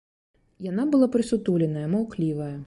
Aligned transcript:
Яна 0.67 0.85
была 0.95 1.09
прысутуленая, 1.17 1.85
маўклівая. 1.93 2.53